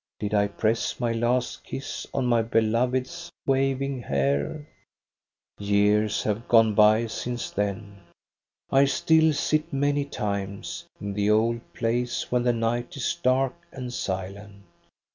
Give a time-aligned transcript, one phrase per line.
[0.17, 4.67] Did I press my last kiss on my beloved's waving hair?
[5.59, 7.99] Years have gone by since then.
[8.71, 13.93] I still sit many times In the old place, when the night is dark and
[13.93, 14.63] silent.